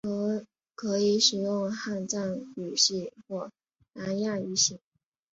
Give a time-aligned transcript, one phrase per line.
[0.73, 3.51] 可能使用汉藏语系或
[3.93, 4.79] 南亚语系。